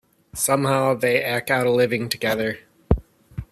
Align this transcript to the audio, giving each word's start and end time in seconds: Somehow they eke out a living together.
Somehow 0.33 0.95
they 0.95 1.19
eke 1.23 1.51
out 1.51 1.67
a 1.67 1.71
living 1.71 2.09
together. 2.09 2.57